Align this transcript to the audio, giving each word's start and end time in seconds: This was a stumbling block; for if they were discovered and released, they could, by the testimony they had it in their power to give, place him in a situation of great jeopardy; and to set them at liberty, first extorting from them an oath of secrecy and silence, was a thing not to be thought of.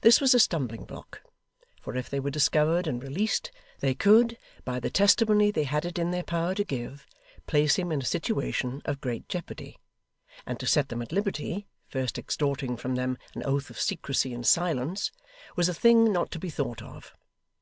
This 0.00 0.18
was 0.18 0.32
a 0.32 0.38
stumbling 0.40 0.86
block; 0.86 1.20
for 1.82 1.94
if 1.94 2.08
they 2.08 2.18
were 2.18 2.30
discovered 2.30 2.86
and 2.86 3.02
released, 3.02 3.50
they 3.80 3.92
could, 3.94 4.38
by 4.64 4.80
the 4.80 4.88
testimony 4.88 5.50
they 5.50 5.64
had 5.64 5.84
it 5.84 5.98
in 5.98 6.10
their 6.10 6.22
power 6.22 6.54
to 6.54 6.64
give, 6.64 7.06
place 7.46 7.76
him 7.76 7.92
in 7.92 8.00
a 8.00 8.04
situation 8.06 8.80
of 8.86 9.02
great 9.02 9.28
jeopardy; 9.28 9.76
and 10.46 10.58
to 10.58 10.66
set 10.66 10.88
them 10.88 11.02
at 11.02 11.12
liberty, 11.12 11.66
first 11.86 12.16
extorting 12.18 12.78
from 12.78 12.94
them 12.94 13.18
an 13.34 13.42
oath 13.42 13.68
of 13.68 13.78
secrecy 13.78 14.32
and 14.32 14.46
silence, 14.46 15.12
was 15.54 15.68
a 15.68 15.74
thing 15.74 16.10
not 16.14 16.30
to 16.30 16.38
be 16.38 16.48
thought 16.48 16.80
of. 16.80 17.12